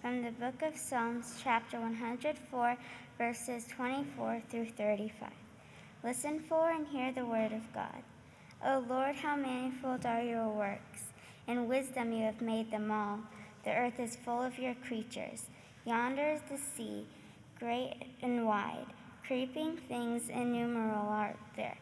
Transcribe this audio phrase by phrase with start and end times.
[0.00, 2.76] from the book of Psalms, chapter 104,
[3.16, 5.30] verses 24 through 35.
[6.04, 8.02] Listen for and hear the word of God.
[8.64, 11.02] O Lord, how manifold are your works!
[11.48, 13.20] In wisdom you have made them all.
[13.64, 15.46] The earth is full of your creatures.
[15.84, 17.06] Yonder is the sea,
[17.58, 18.86] great and wide.
[19.26, 21.76] Creeping things innumerable are there.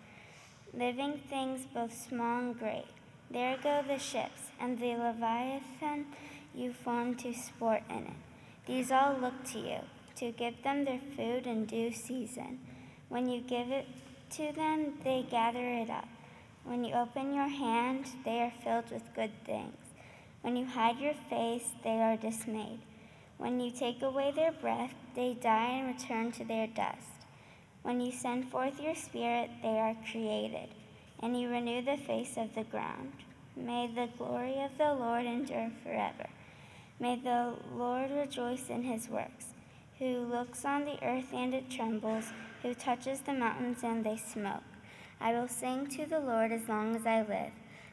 [0.73, 2.87] Living things both small and great.
[3.30, 6.07] There go the ships, and the Leviathan
[6.56, 8.20] you form to sport in it.
[8.66, 9.78] These all look to you,
[10.16, 12.60] to give them their food in due season.
[13.09, 13.87] When you give it
[14.32, 16.09] to them, they gather it up.
[16.65, 19.76] When you open your hand, they are filled with good things.
[20.40, 22.80] When you hide your face, they are dismayed.
[23.38, 27.10] When you take away their breath, they die and return to their dust.
[27.82, 30.70] When you send forth your spirit, they are created,
[31.23, 33.13] and you renew the face of the ground.
[33.54, 36.26] May the glory of the Lord endure forever.
[36.99, 39.55] May the Lord rejoice in his works,
[39.99, 44.63] who looks on the earth and it trembles, who touches the mountains and they smoke.
[45.21, 47.53] I will sing to the Lord as long as I live.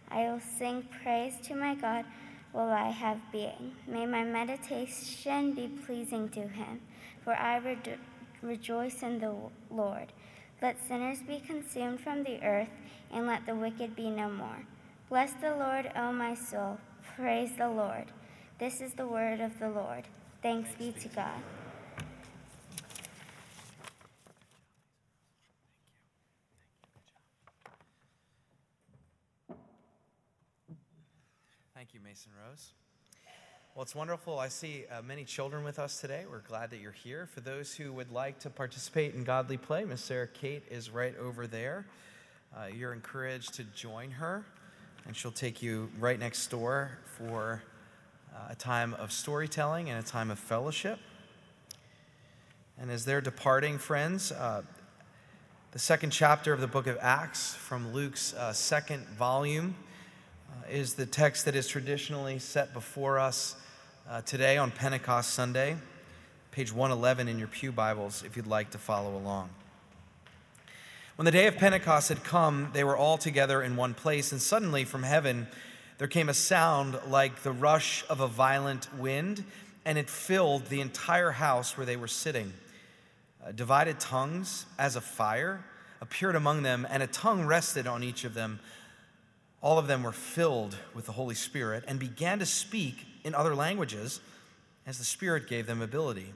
[0.09, 2.05] I will sing praise to my God
[2.53, 3.75] while I have being.
[3.87, 6.79] May my meditation be pleasing to him,
[7.23, 7.77] for I re-
[8.41, 9.35] rejoice in the
[9.69, 10.13] Lord.
[10.61, 12.69] Let sinners be consumed from the earth,
[13.11, 14.65] and let the wicked be no more.
[15.09, 16.77] Bless the Lord, O my soul.
[17.17, 18.05] Praise the Lord.
[18.59, 20.03] This is the word of the Lord.
[20.41, 21.41] Thanks be to God.
[31.73, 32.73] Thank you, Mason Rose.
[33.75, 34.37] Well, it's wonderful.
[34.37, 36.25] I see uh, many children with us today.
[36.29, 37.25] We're glad that you're here.
[37.25, 41.17] For those who would like to participate in godly play, Miss Sarah Kate is right
[41.17, 41.87] over there.
[42.55, 44.45] Uh, you're encouraged to join her,
[45.07, 47.63] and she'll take you right next door for
[48.33, 50.99] uh, a time of storytelling and a time of fellowship.
[52.79, 54.63] And as they're departing, friends, uh,
[55.71, 59.75] the second chapter of the book of Acts from Luke's uh, second volume
[60.49, 63.55] uh, is the text that is traditionally set before us
[64.09, 65.77] uh, today on Pentecost Sunday,
[66.51, 69.49] page 111 in your Pew Bibles, if you'd like to follow along.
[71.15, 74.41] When the day of Pentecost had come, they were all together in one place, and
[74.41, 75.47] suddenly from heaven
[76.03, 79.41] there came a sound like the rush of a violent wind,
[79.85, 82.51] and it filled the entire house where they were sitting.
[83.41, 85.63] Uh, divided tongues as a fire
[86.01, 88.59] appeared among them, and a tongue rested on each of them.
[89.61, 93.55] All of them were filled with the Holy Spirit and began to speak in other
[93.55, 94.19] languages
[94.85, 96.33] as the Spirit gave them ability.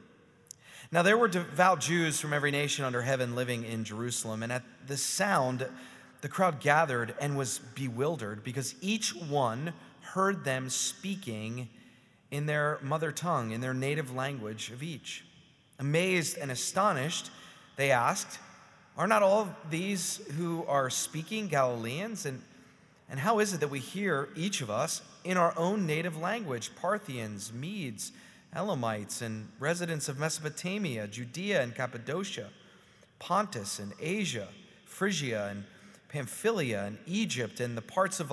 [0.94, 4.64] Now, there were devout Jews from every nation under heaven living in Jerusalem, and at
[4.88, 5.68] the sound,
[6.22, 11.70] the crowd gathered and was bewildered because each one heard them speaking
[12.32, 15.24] in their mother tongue, in their native language of each.
[15.80, 17.30] Amazed and astonished,
[17.76, 18.40] they asked,
[18.98, 22.26] Are not all these who are speaking Galileans?
[22.26, 22.42] And
[23.10, 26.72] and how is it that we hear, each of us, in our own native language
[26.76, 28.12] Parthians, Medes,
[28.54, 32.50] Elamites, and residents of Mesopotamia, Judea and Cappadocia,
[33.20, 34.50] Pontus and Asia,
[34.86, 35.64] Phrygia and
[36.10, 38.32] Pamphylia and Egypt, and the parts of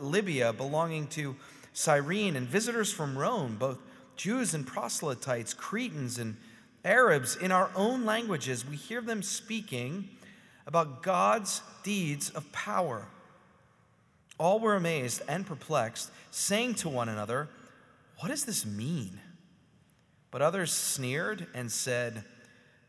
[0.00, 1.36] Libya belonging to
[1.72, 3.78] Cyrene, and visitors from Rome, both
[4.16, 6.36] Jews and proselytes, Cretans and
[6.84, 10.08] Arabs, in our own languages, we hear them speaking
[10.66, 13.06] about God's deeds of power.
[14.38, 17.48] All were amazed and perplexed, saying to one another,
[18.18, 19.20] What does this mean?
[20.30, 22.24] But others sneered and said,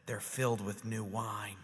[0.06, 1.58] They're filled with new wine.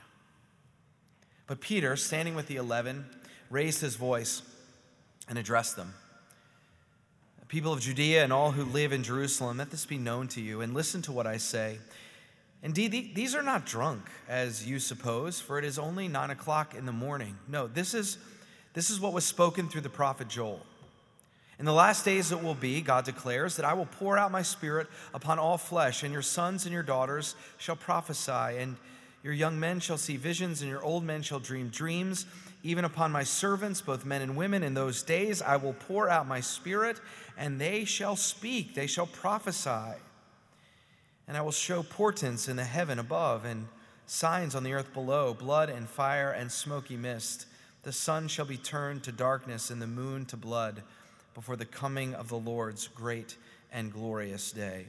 [1.50, 3.06] But Peter, standing with the eleven,
[3.50, 4.44] raised his voice
[5.28, 5.96] and addressed them.
[7.48, 10.62] People of Judea and all who live in Jerusalem, let this be known to you,
[10.62, 11.80] and listen to what I say.
[12.62, 16.86] Indeed, these are not drunk, as you suppose, for it is only nine o'clock in
[16.86, 17.36] the morning.
[17.48, 18.20] No, this is
[18.76, 20.64] this is what was spoken through the prophet Joel.
[21.58, 24.44] In the last days it will be, God declares, that I will pour out my
[24.44, 24.86] spirit
[25.16, 28.78] upon all flesh, and your sons and your daughters shall prophesy, and
[29.24, 32.26] your young men shall see visions, and your old men shall dream dreams.
[32.64, 36.28] Even upon my servants, both men and women, in those days I will pour out
[36.28, 37.00] my spirit,
[37.38, 39.98] and they shall speak, they shall prophesy.
[41.28, 43.68] And I will show portents in the heaven above and
[44.06, 47.46] signs on the earth below blood and fire and smoky mist.
[47.84, 50.82] The sun shall be turned to darkness and the moon to blood
[51.36, 53.38] before the coming of the Lord's great
[53.72, 54.88] and glorious day.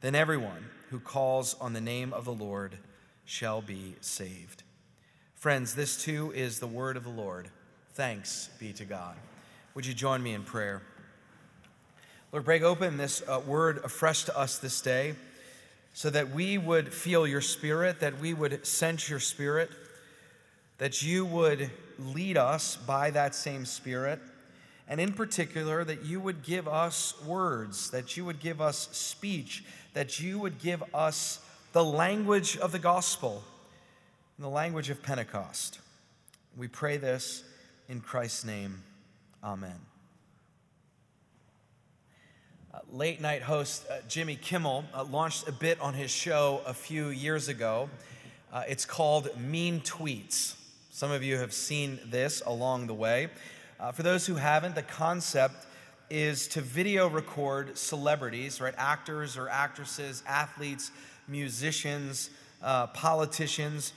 [0.00, 2.78] Then everyone who calls on the name of the Lord
[3.24, 4.62] shall be saved.
[5.34, 7.48] Friends, this too is the word of the Lord.
[7.94, 9.16] Thanks be to God.
[9.74, 10.82] Would you join me in prayer?
[12.32, 15.14] Lord, break open this uh, word afresh to us this day
[15.92, 19.70] so that we would feel your spirit, that we would sense your spirit,
[20.78, 24.18] that you would lead us by that same spirit,
[24.88, 29.64] and in particular, that you would give us words, that you would give us speech,
[29.94, 31.38] that you would give us
[31.74, 33.42] the language of the gospel,
[34.38, 35.80] the language of Pentecost.
[36.56, 37.42] We pray this
[37.88, 38.84] in Christ's name.
[39.42, 39.74] Amen.
[42.72, 46.72] Uh, late night host uh, Jimmy Kimmel uh, launched a bit on his show a
[46.72, 47.90] few years ago.
[48.52, 50.54] Uh, it's called Mean Tweets.
[50.90, 53.30] Some of you have seen this along the way.
[53.80, 55.66] Uh, for those who haven't, the concept
[56.08, 58.74] is to video record celebrities, right?
[58.78, 60.92] Actors or actresses, athletes,
[61.28, 62.30] musicians,
[62.62, 63.92] uh, politicians,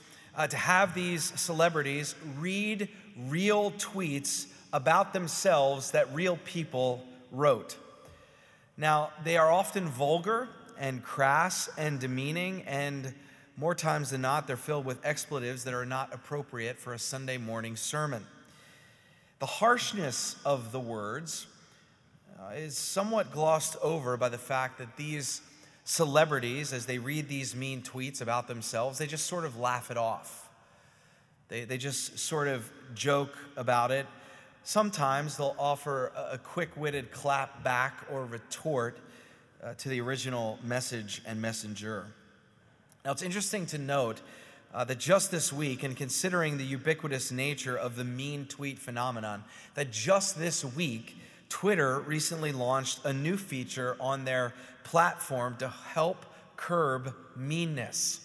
[0.49, 2.89] to have these celebrities read
[3.27, 7.75] real tweets about themselves that real people wrote.
[8.77, 13.13] Now, they are often vulgar and crass and demeaning, and
[13.57, 17.37] more times than not, they're filled with expletives that are not appropriate for a Sunday
[17.37, 18.23] morning sermon.
[19.39, 21.47] The harshness of the words
[22.39, 25.41] uh, is somewhat glossed over by the fact that these
[25.87, 29.97] celebrities, as they read these mean tweets about themselves, they just sort of laugh it
[29.97, 30.49] off.
[31.47, 34.05] They, they just sort of joke about it
[34.67, 38.99] Sometimes they'll offer a quick witted clap back or retort
[39.63, 42.07] uh, to the original message and messenger.
[43.05, 44.19] Now, it's interesting to note
[44.73, 49.45] uh, that just this week, and considering the ubiquitous nature of the mean tweet phenomenon,
[49.75, 51.15] that just this week,
[51.49, 54.53] Twitter recently launched a new feature on their
[54.83, 58.19] platform to help curb meanness.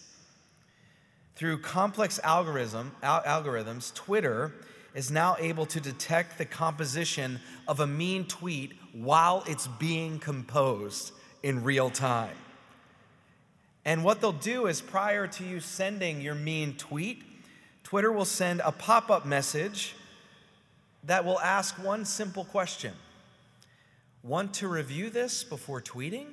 [1.36, 4.52] Through complex algorithm, al- algorithms, Twitter
[4.94, 11.12] is now able to detect the composition of a mean tweet while it's being composed
[11.42, 12.36] in real time.
[13.84, 17.22] And what they'll do is prior to you sending your mean tweet,
[17.82, 19.94] Twitter will send a pop up message
[21.04, 22.92] that will ask one simple question
[24.22, 26.26] Want to review this before tweeting?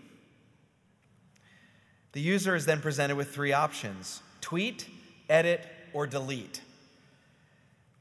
[2.11, 4.87] The user is then presented with three options tweet,
[5.27, 6.61] edit, or delete.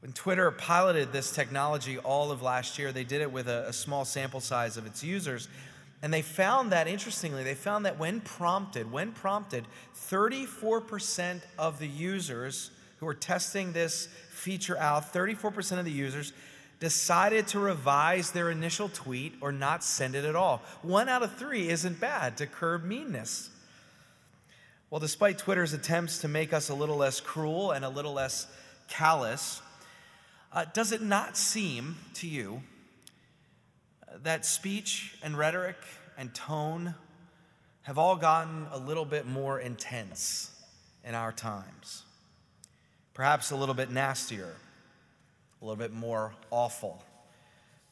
[0.01, 3.73] When Twitter piloted this technology all of last year, they did it with a, a,
[3.73, 5.49] small sample size of its users.
[6.01, 9.65] And they found that, interestingly, they found that when prompted, when prompted,
[9.97, 16.31] 34% of the users who were testing this feature out, 34% of the users
[16.79, 20.61] decided to revise their initial tweet or not send it at all.
[20.81, 23.49] One out of three isn't bad to curb meanness.
[24.89, 28.47] Well, despite Twitter's attempts to make us a little less cruel and a little less
[28.87, 29.61] callous,
[30.51, 32.63] uh, does it not seem to you
[34.23, 35.77] that speech and rhetoric
[36.17, 36.95] and tone
[37.83, 40.51] have all gotten a little bit more intense
[41.03, 42.03] in our times?
[43.13, 44.55] Perhaps a little bit nastier,
[45.61, 47.03] a little bit more awful,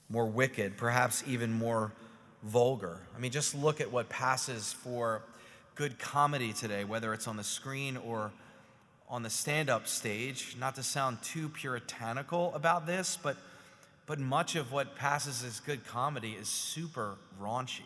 [0.09, 1.91] more wicked, perhaps even more
[2.43, 2.99] vulgar.
[3.15, 5.21] I mean, just look at what passes for
[5.75, 8.31] good comedy today, whether it's on the screen or
[9.09, 13.37] on the stand up stage, not to sound too puritanical about this, but,
[14.05, 17.81] but much of what passes as good comedy is super raunchy.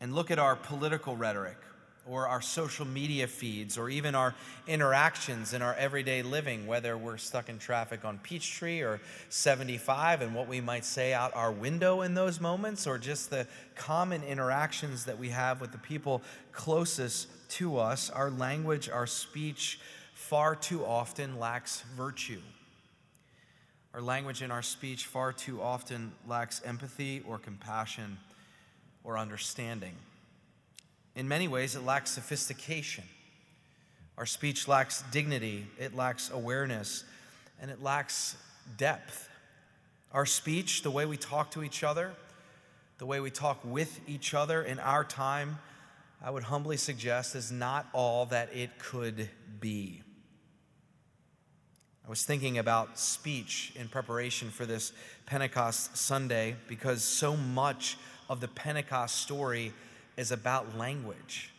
[0.00, 1.56] And look at our political rhetoric
[2.08, 4.34] or our social media feeds or even our
[4.66, 10.34] interactions in our everyday living, whether we're stuck in traffic on Peachtree or 75 and
[10.34, 15.04] what we might say out our window in those moments, or just the common interactions
[15.04, 16.22] that we have with the people
[16.52, 19.80] closest to us, our language, our speech,
[20.14, 22.40] far too often lacks virtue.
[23.94, 28.18] Our language and our speech far too often lacks empathy or compassion
[29.04, 29.94] or understanding.
[31.16, 33.04] In many ways, it lacks sophistication.
[34.18, 37.04] Our speech lacks dignity, it lacks awareness,
[37.60, 38.36] and it lacks
[38.76, 39.30] depth.
[40.12, 42.12] Our speech, the way we talk to each other,
[42.98, 45.58] the way we talk with each other in our time,
[46.22, 50.02] I would humbly suggest is not all that it could be.
[52.06, 54.92] I was thinking about speech in preparation for this
[55.24, 57.96] Pentecost Sunday because so much
[58.28, 59.72] of the Pentecost story
[60.16, 61.50] is about language.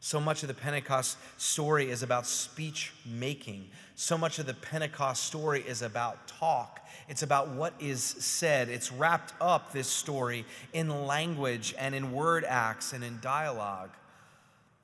[0.00, 3.68] So much of the Pentecost story is about speech making.
[3.96, 6.86] So much of the Pentecost story is about talk.
[7.08, 8.68] It's about what is said.
[8.68, 13.90] It's wrapped up, this story, in language and in word acts and in dialogue.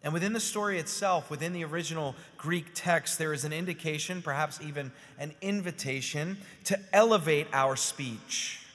[0.02, 4.60] And within the story itself, within the original Greek text, there is an indication, perhaps
[4.60, 8.66] even an invitation, to elevate our speech,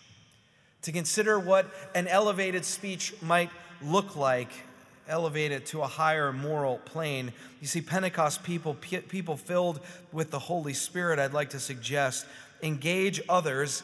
[0.82, 3.51] to consider what an elevated speech might
[3.82, 4.52] look like
[5.08, 7.34] elevate it to a higher moral plane.
[7.60, 9.80] You see, Pentecost people, people filled
[10.12, 12.26] with the Holy Spirit, I'd like to suggest,
[12.62, 13.84] engage others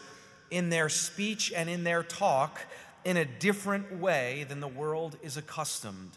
[0.52, 2.62] in their speech and in their talk
[3.04, 6.12] in a different way than the world is accustomed.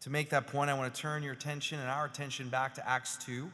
[0.00, 2.88] To make that point, I want to turn your attention and our attention back to
[2.88, 3.50] Acts 2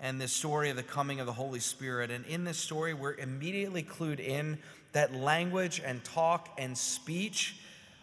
[0.00, 2.10] and this story of the coming of the Holy Spirit.
[2.10, 4.58] And in this story, we're immediately clued in
[4.92, 7.56] that language and talk and speech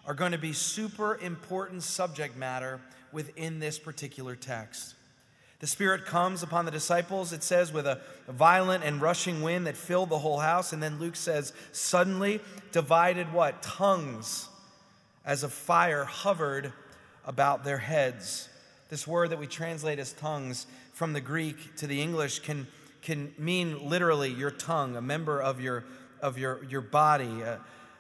[0.06, 2.80] are going to be super important subject matter
[3.12, 4.96] within this particular text.
[5.60, 9.76] The Spirit comes upon the disciples, it says, with a violent and rushing wind that
[9.76, 10.72] filled the whole house.
[10.72, 12.42] And then Luke says, suddenly
[12.72, 13.64] divided what?
[13.64, 14.50] Tongues
[15.26, 16.74] as a fire hovered
[17.26, 18.50] about their heads.
[18.90, 22.68] This word that we translate as tongues from the Greek to the English can,
[23.02, 25.84] can mean literally your tongue, a member of your,
[26.22, 27.58] of your, your body, uh,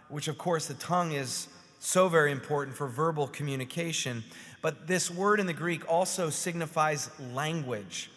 [0.09, 1.47] which of course the tongue is
[1.79, 4.23] so very important for verbal communication.
[4.61, 8.09] But this word in the Greek also signifies language.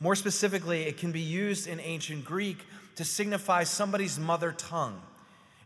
[0.00, 2.58] More specifically, it can be used in ancient Greek
[2.96, 5.00] to signify somebody's mother tongue.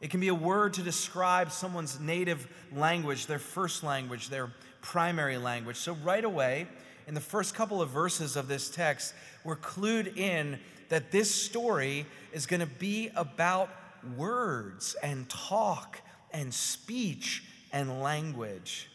[0.00, 5.38] It can be a word to describe someone's native language, their first language, their primary
[5.38, 5.76] language.
[5.76, 6.68] So, right away,
[7.08, 12.06] in the first couple of verses of this text, we're clued in that this story
[12.32, 13.70] is going to be about
[14.16, 16.00] words and talk
[16.32, 18.88] and speech and language.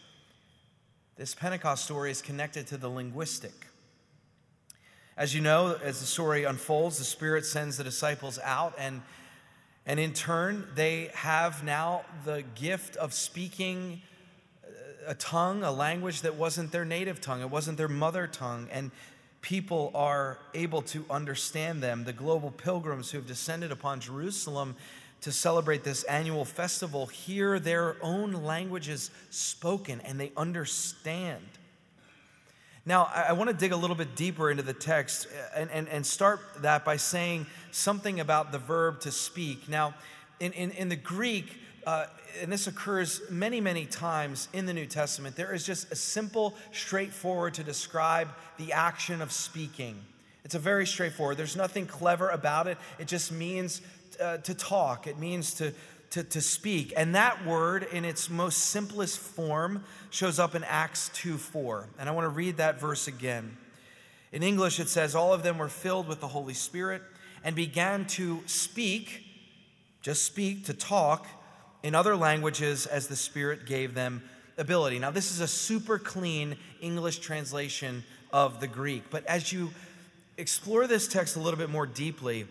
[1.16, 3.68] This Pentecost story is connected to the linguistic.
[5.16, 9.04] As you know, as the story unfolds, the Spirit sends the disciples out, and,
[9.86, 14.02] and in turn, they have now the gift of speaking
[15.06, 18.90] a tongue, a language that wasn't their native tongue, it wasn't their mother tongue, and
[19.44, 22.06] people are able to understand them.
[22.06, 24.76] The global pilgrims who have descended upon Jerusalem
[25.22, 31.46] to celebrate this annual festival hear their own languages spoken and they understand.
[32.86, 35.88] Now, I, want to dig a little bit deeper into the text uh, and, and,
[35.88, 39.70] and start that by saying something about the verb to speak.
[39.70, 39.94] Now,
[40.42, 42.06] in, in, in the Greek, uh,
[42.42, 46.56] and this occurs many, many times in the New Testament, there is just a simple,
[46.72, 49.98] straightforward to describe the action of speaking.
[50.44, 51.38] It's a very straightforward.
[51.38, 52.78] There's nothing clever about it.
[53.00, 53.82] It just means
[54.22, 55.74] uh, to talk, it means to,
[56.12, 56.94] to, to speak.
[56.96, 61.88] And that word, in its most simplest form, shows up in Acts 2 4.
[62.00, 63.58] And I want to read that verse again.
[64.32, 67.02] In English, it says, All of them were filled with the Holy Spirit
[67.44, 69.24] and began to speak,
[70.02, 71.28] just speak, to talk
[71.84, 74.24] in other languages as the Spirit gave them
[74.58, 75.00] ability.
[75.00, 79.72] Now, this is a super clean English translation of the Greek, but as you
[80.38, 82.48] explore this text a little bit more deeply,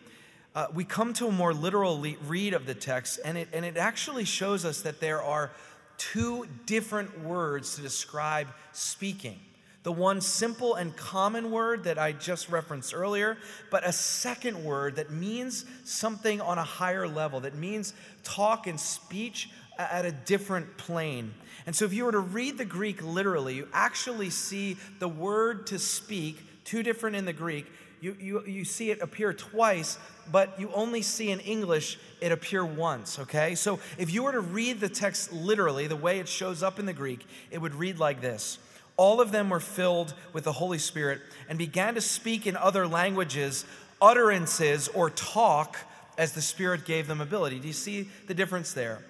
[0.54, 3.76] uh, we come to a more literal read of the text, and it, and it
[3.76, 5.50] actually shows us that there are
[5.96, 9.38] two different words to describe speaking.
[9.82, 13.36] The one simple and common word that I just referenced earlier,
[13.70, 18.78] but a second word that means something on a higher level, that means talk and
[18.78, 21.34] speech at a different plane.
[21.66, 25.66] And so, if you were to read the Greek literally, you actually see the word
[25.68, 27.66] to speak, two different in the Greek,
[28.00, 29.96] you, you, you see it appear twice,
[30.30, 33.54] but you only see in English it appear once, okay?
[33.54, 36.86] So if you were to read the text literally, the way it shows up in
[36.86, 38.58] the Greek, it would read like this
[39.02, 42.86] All of them were filled with the Holy Spirit and began to speak in other
[42.86, 43.64] languages,
[44.00, 45.76] utterances, or talk
[46.16, 47.58] as the Spirit gave them ability.
[47.58, 49.00] Do you see the difference there?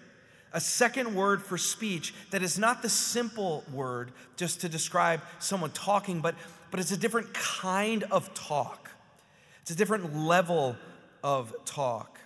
[0.54, 5.72] A second word for speech that is not the simple word just to describe someone
[5.72, 6.36] talking, but,
[6.70, 8.90] but it's a different kind of talk.
[9.60, 10.74] It's a different level
[11.22, 12.18] of talk.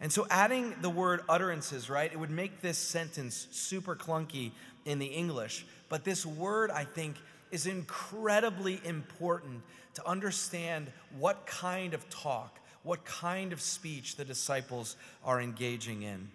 [0.00, 4.52] And so, adding the word utterances, right, it would make this sentence super clunky
[4.84, 5.66] in the English.
[5.88, 7.16] But this word, I think,
[7.50, 9.62] is incredibly important
[9.94, 16.30] to understand what kind of talk, what kind of speech the disciples are engaging in.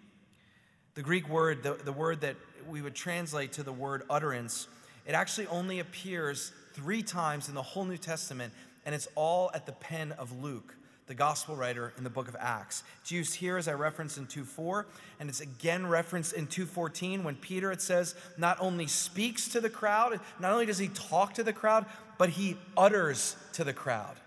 [0.96, 2.36] The Greek word, the, the word that
[2.70, 4.68] we would translate to the word utterance,
[5.06, 8.54] it actually only appears three times in the whole New Testament
[8.86, 10.76] and it's all at the pen of Luke.
[11.08, 12.84] The gospel writer in the book of Acts.
[13.02, 14.86] It's used here as I referenced in 2:4,
[15.20, 19.70] and it's again referenced in 2:14 when Peter it says not only speaks to the
[19.70, 21.86] crowd, not only does he talk to the crowd,
[22.18, 24.20] but he utters to the crowd.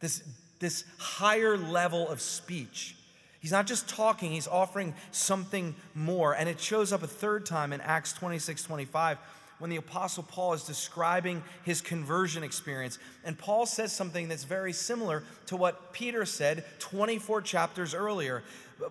[0.00, 0.22] This
[0.58, 2.94] this higher level of speech.
[3.40, 6.32] He's not just talking, he's offering something more.
[6.32, 9.18] And it shows up a third time in Acts 26 25
[9.62, 12.98] when the Apostle Paul is describing his conversion experience.
[13.24, 18.42] And Paul says something that's very similar to what Peter said 24 chapters earlier.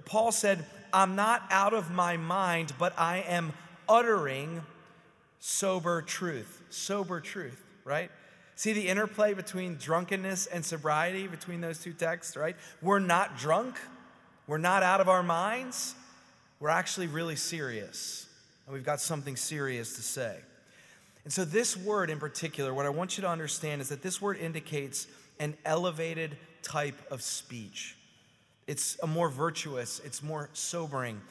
[0.06, 3.51] Paul said, I'm not out of my mind, but I am
[3.90, 4.62] uttering
[5.42, 6.62] sober truth.
[6.70, 8.10] Sober truth, right?
[8.56, 12.56] See the interplay between drunkenness and sobriety between those two texts, right?
[12.82, 13.75] We're not drunk,
[14.48, 15.96] we're not out of our minds,
[16.62, 18.25] we're actually really serious,
[18.66, 20.38] and we've got something serious to say.
[21.24, 24.22] And so, this word in particular, what I want you to understand is that this
[24.22, 25.08] word indicates
[25.40, 27.96] an elevated type of speech.
[28.68, 31.22] It's a more virtuous, it's more sobering,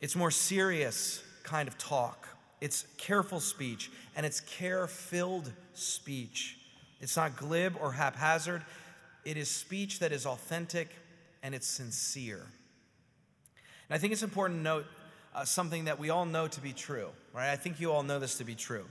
[0.00, 2.28] it's more serious kind of talk.
[2.60, 6.58] It's careful speech and it's care filled speech.
[7.00, 8.62] It's not glib or haphazard,
[9.24, 10.88] it is speech that is authentic
[11.42, 12.46] and it's sincere.
[13.88, 14.86] And I think it's important to note
[15.34, 17.50] uh, something that we all know to be true, right?
[17.50, 18.84] I think you all know this to be true.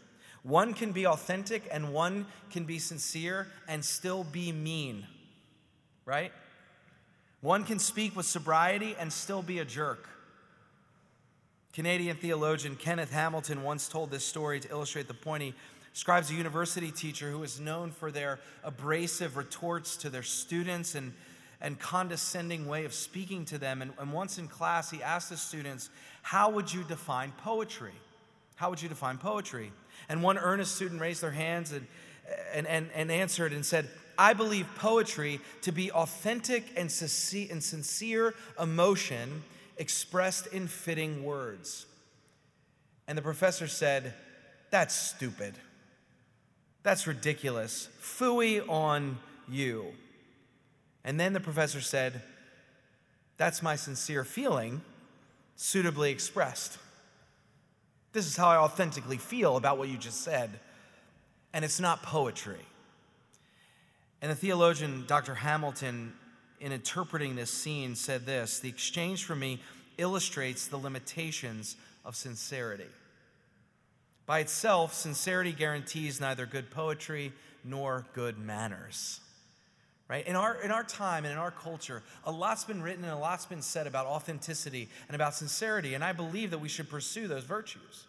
[0.50, 5.06] One can be authentic and one can be sincere and still be mean,
[6.06, 6.32] right?
[7.42, 10.10] One can speak with sobriety and still be a jerk.
[11.72, 15.44] Canadian theologian Kenneth Hamilton once told this story to illustrate the point.
[15.44, 15.54] He
[15.94, 21.14] describes a university teacher who is known for their abrasive retorts to their students and,
[21.62, 23.84] and condescending way of speaking to them.
[23.84, 25.92] And, and once in class, he asked the students,
[26.24, 27.94] How would you define poetry?
[28.56, 29.72] How would you define poetry?
[30.08, 31.86] And one earnest student raised their hands and,
[32.54, 39.44] and, and, and answered and said, I believe poetry to be authentic and sincere emotion
[39.78, 41.86] expressed in fitting words.
[43.08, 44.14] And the professor said,
[44.72, 45.56] That's stupid.
[46.84, 47.90] That's ridiculous.
[48.02, 49.88] Fooey on you.
[51.04, 52.22] And then the professor said,
[53.38, 54.82] That's my sincere feeling,
[55.56, 56.78] suitably expressed.
[58.12, 60.60] This is how I authentically feel about what you just said.
[61.54, 62.66] And it's not poetry.
[64.22, 65.36] And the theologian Dr.
[65.36, 66.14] Hamilton
[66.60, 69.62] in interpreting this scene, said this The exchange for me
[69.98, 72.86] illustrates the limitations of sincerity.
[74.26, 79.22] By itself, sincerity guarantees neither good poetry nor good manners.
[80.10, 80.26] Right?
[80.26, 83.18] In our, in our time and in our culture, a lot's been written and a
[83.18, 87.28] lot's been said about authenticity and about sincerity, and I believe that we should pursue
[87.28, 88.08] those virtues.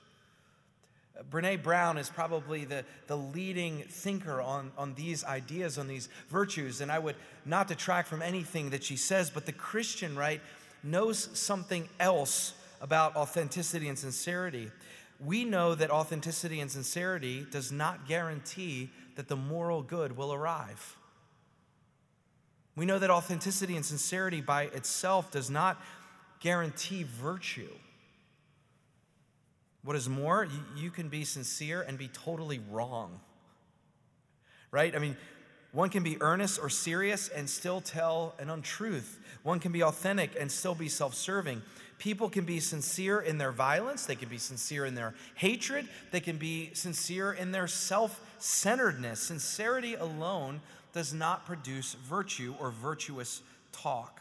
[1.30, 6.80] Brene Brown is probably the, the leading thinker on, on these ideas, on these virtues.
[6.80, 10.40] And I would not detract from anything that she says, but the Christian, right,
[10.82, 14.70] knows something else about authenticity and sincerity.
[15.22, 20.96] We know that authenticity and sincerity does not guarantee that the moral good will arrive.
[22.76, 25.80] We know that authenticity and sincerity by itself does not
[26.40, 27.70] guarantee virtue.
[29.83, 33.20] What is more, you, can be sincere and be totally wrong.
[34.70, 34.94] Right?
[34.94, 35.16] I mean,
[35.72, 39.18] one can be earnest or serious and still tell an untruth.
[39.42, 41.62] One can be authentic and still be self serving.
[41.98, 46.20] People can be sincere in their violence, they can be sincere in their hatred, they
[46.20, 49.20] can be sincere in their self centeredness.
[49.20, 50.61] Sincerity alone
[50.92, 54.20] does not produce virtue or virtuous talk.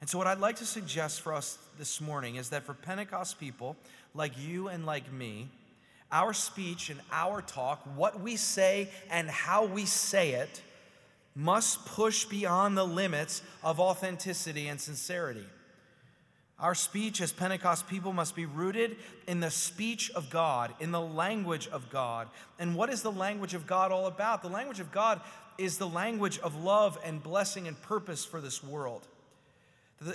[0.00, 3.40] And so, what I'd like to suggest for us this morning is that for Pentecost
[3.40, 3.76] people,
[4.14, 5.48] like you and like me,
[6.12, 10.62] our speech and our talk, what we say and how we say it,
[11.34, 15.44] must push beyond the limits of authenticity and sincerity.
[16.58, 21.00] Our speech as Pentecost people must be rooted in the speech of God, in the
[21.00, 22.28] language of God.
[22.58, 24.40] And what is the language of God all about?
[24.40, 25.20] The language of God
[25.58, 29.06] is the language of love and blessing and purpose for this world.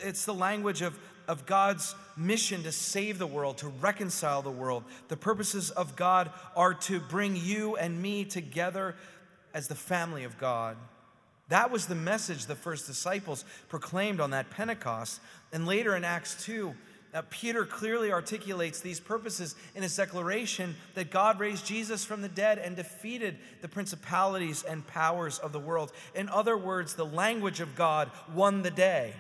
[0.03, 4.83] It's the language of, of God's mission to save the world, to reconcile the world.
[5.07, 8.95] The purposes of God are to bring you and me together
[9.53, 10.77] as the family of God.
[11.49, 15.19] That was the message the first disciples proclaimed on that Pentecost.
[15.51, 16.73] And later in Acts 2,
[17.13, 22.29] uh, Peter clearly articulates these purposes in his declaration that God raised Jesus from the
[22.29, 25.91] dead and defeated the principalities and powers of the world.
[26.15, 29.13] In other words, the language of God won the day.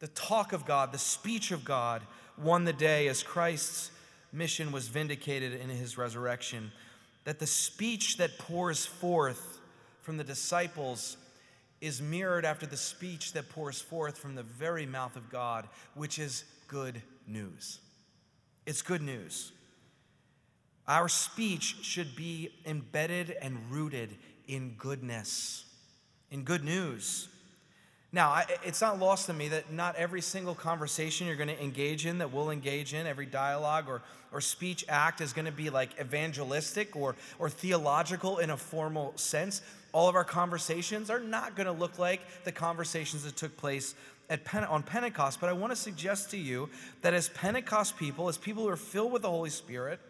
[0.00, 2.02] The talk of God, the speech of God
[2.36, 3.90] won the day as Christ's
[4.32, 6.72] mission was vindicated in his resurrection.
[7.24, 9.60] That the speech that pours forth
[10.02, 11.16] from the disciples
[11.82, 16.20] is mirrored after the speech that pours forth from the very mouth of God, which
[16.20, 17.80] is good news.
[18.64, 19.50] It's good news.
[20.86, 24.16] Our speech should be embedded and rooted
[24.46, 25.64] in goodness,
[26.30, 27.28] in good news.
[28.14, 32.04] Now, it's not lost to me that not every single conversation you're going to engage
[32.04, 35.70] in, that we'll engage in, every dialogue or, or speech act is going to be
[35.70, 39.62] like evangelistic or, or theological in a formal sense.
[39.92, 43.94] All of our conversations are not going to look like the conversations that took place
[44.28, 45.40] at Pente- on Pentecost.
[45.40, 46.68] But I want to suggest to you
[47.00, 50.00] that as Pentecost people, as people who are filled with the Holy Spirit,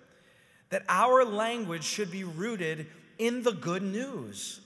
[0.71, 2.87] that our language should be rooted
[3.19, 4.61] in the good news.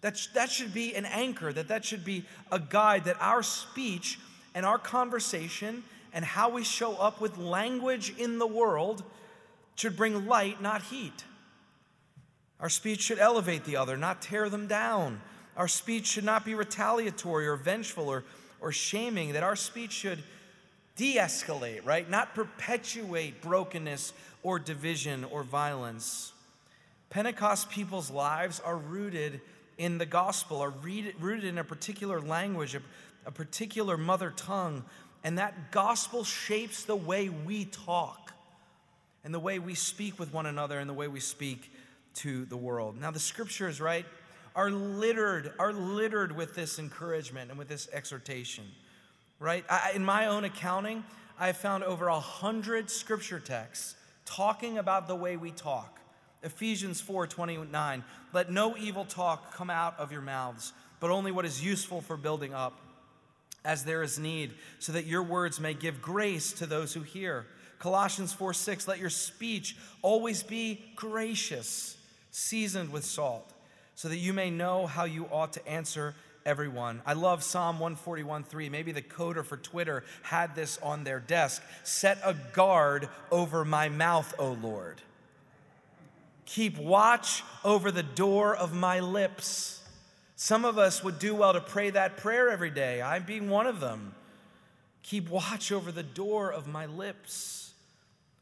[0.00, 3.42] That, sh- that should be an anchor, that that should be a guide, that our
[3.42, 4.18] speech
[4.54, 5.82] and our conversation
[6.12, 9.02] and how we show up with language in the world
[9.74, 11.24] should bring light, not heat.
[12.60, 15.20] Our speech should elevate the other, not tear them down.
[15.56, 18.24] Our speech should not be retaliatory or vengeful or,
[18.60, 20.22] or shaming, that our speech should
[20.96, 22.08] de escalate, right?
[22.08, 26.32] Not perpetuate brokenness or division or violence.
[27.10, 29.40] Pentecost people's lives are rooted
[29.78, 32.80] in the gospel, are rooted in a particular language, a,
[33.26, 34.84] a particular mother tongue,
[35.24, 38.32] and that gospel shapes the way we talk
[39.24, 41.72] and the way we speak with one another and the way we speak
[42.14, 42.98] to the world.
[43.00, 44.06] Now, the scriptures, right,
[44.54, 48.64] are littered, are littered with this encouragement and with this exhortation,
[49.38, 49.64] right?
[49.68, 51.04] I, in my own accounting,
[51.38, 56.00] I found over a hundred scripture texts talking about the way we talk.
[56.46, 61.44] Ephesians 4 29, let no evil talk come out of your mouths, but only what
[61.44, 62.80] is useful for building up,
[63.64, 67.46] as there is need, so that your words may give grace to those who hear.
[67.80, 71.98] Colossians 4 6, let your speech always be gracious,
[72.30, 73.52] seasoned with salt,
[73.96, 77.02] so that you may know how you ought to answer everyone.
[77.04, 78.68] I love Psalm 141 3.
[78.68, 81.60] Maybe the coder for Twitter had this on their desk.
[81.82, 85.02] Set a guard over my mouth, O Lord.
[86.46, 89.82] Keep watch over the door of my lips.
[90.36, 93.02] Some of us would do well to pray that prayer every day.
[93.02, 94.14] I'm being one of them.
[95.02, 97.72] Keep watch over the door of my lips.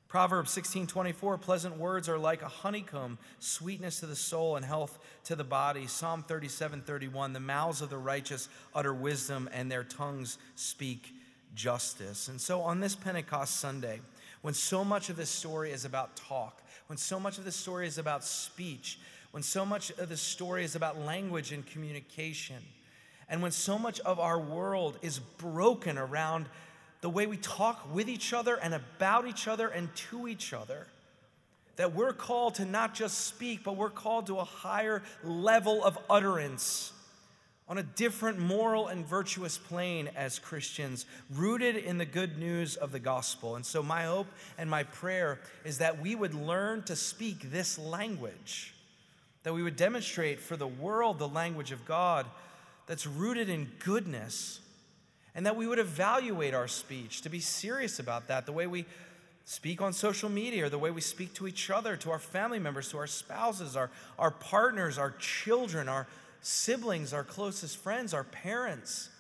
[0.09, 4.99] Proverbs 16 24, pleasant words are like a honeycomb, sweetness to the soul and health
[5.25, 5.89] to the body.
[5.89, 11.13] Psalm 37 31, the mouths of the righteous utter wisdom and their tongues speak
[11.55, 12.29] justice.
[12.29, 14.01] And so on this Pentecost Sunday,
[14.43, 17.87] when so much of this story is about talk, when so much of this story
[17.87, 18.99] is about speech,
[19.31, 22.63] when so much of the story is about language and communication,
[23.29, 26.47] and when so much of our world is broken around
[27.01, 30.87] the way we talk with each other and about each other and to each other.
[31.77, 35.99] That we're called to not just speak, but we're called to a higher level of
[36.09, 36.94] utterance
[37.67, 42.93] on a different moral and virtuous plane as Christians, rooted in the good news of
[42.93, 43.57] the gospel.
[43.57, 44.27] And so, my hope
[44.59, 48.75] and my prayer is that we would learn to speak this language,
[49.45, 52.27] that we would demonstrate for the world the language of God
[52.87, 54.61] that's rooted in goodness
[55.35, 58.85] and that we would evaluate our speech, to be serious about that, the way we
[59.45, 62.59] speak on social media, or the way we speak to each other, to our family
[62.59, 66.07] members, to our spouses, our, our partners, our children, our
[66.45, 69.11] siblings, our closest friends, our parents.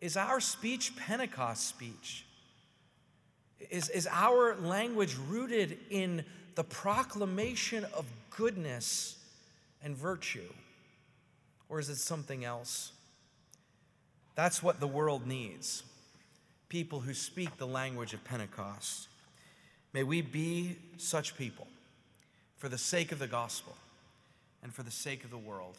[0.00, 2.24] Is our speech Pentecost speech?
[3.70, 9.16] Is, is our language rooted in the proclamation of goodness
[9.82, 10.52] and virtue?
[11.68, 12.92] Or is it something else?
[14.34, 15.82] That's what the world needs
[16.68, 19.08] people who speak the language of Pentecost.
[19.92, 21.66] May we be such people
[22.58, 23.74] for the sake of the gospel
[24.62, 25.78] and for the sake of the world.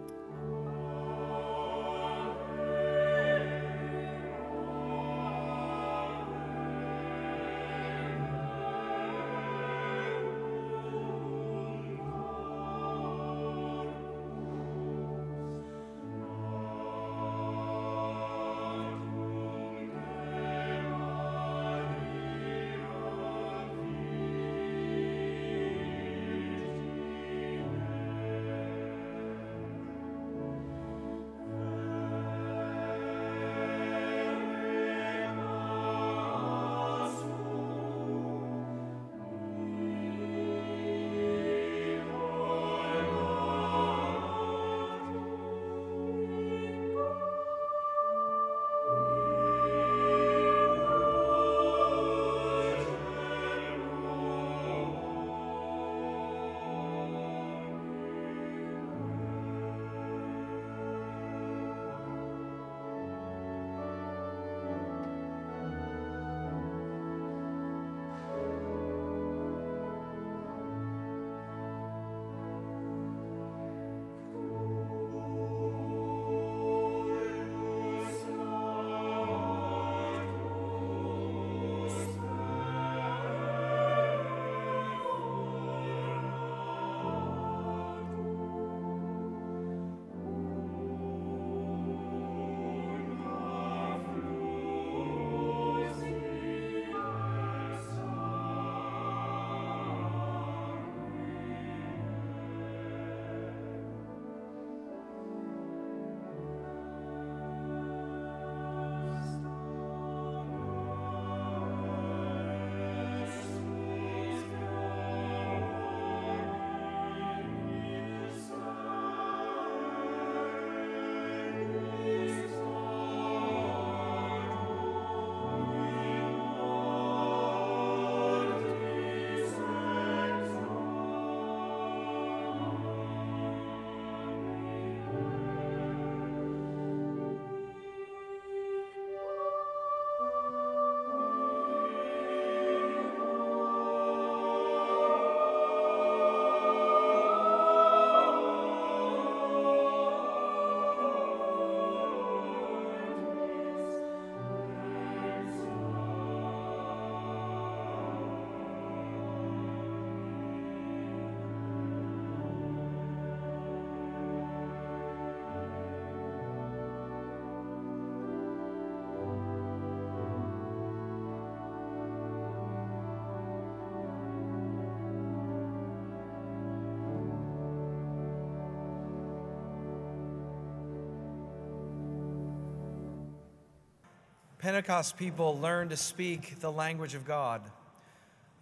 [184.61, 187.63] Pentecost people learned to speak the language of God,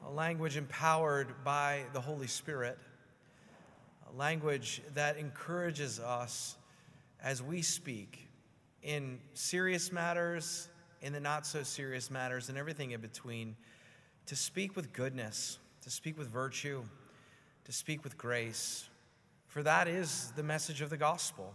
[0.08, 2.78] a language empowered by the Holy Spirit,
[4.10, 6.56] a language that encourages us
[7.22, 8.30] as we speak
[8.82, 10.70] in serious matters,
[11.02, 13.58] in the not so serious matters, and everything in between,
[14.26, 16.82] to speak with goodness, to speak with virtue,
[17.66, 18.88] to speak with grace.
[19.48, 21.54] For that is the message of the gospel.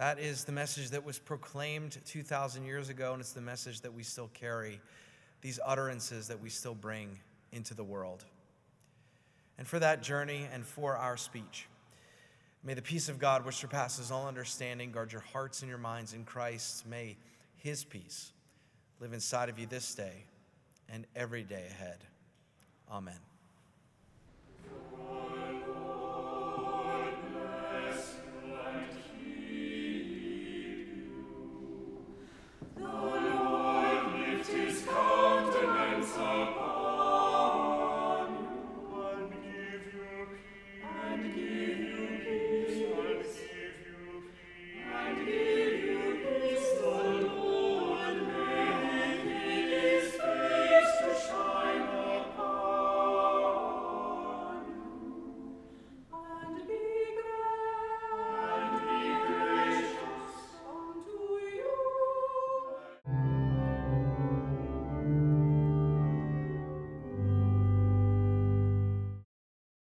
[0.00, 3.92] That is the message that was proclaimed 2,000 years ago, and it's the message that
[3.92, 4.80] we still carry,
[5.42, 7.18] these utterances that we still bring
[7.52, 8.24] into the world.
[9.58, 11.68] And for that journey and for our speech,
[12.64, 16.14] may the peace of God, which surpasses all understanding, guard your hearts and your minds
[16.14, 16.86] in Christ.
[16.86, 17.18] May
[17.58, 18.32] his peace
[19.00, 20.24] live inside of you this day
[20.88, 21.98] and every day ahead.
[22.90, 23.20] Amen.